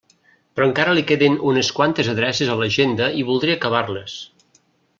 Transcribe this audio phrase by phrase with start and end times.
[0.59, 4.17] Però encara li queden unes quantes adreces a l'agenda i voldria acabar-les.